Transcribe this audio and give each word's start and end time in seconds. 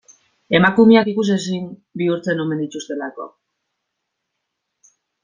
Emakumeak 0.59 1.09
ikusezin 1.11 1.67
bihurtzen 2.03 2.41
omen 2.45 2.63
dituztelako. 2.63 3.29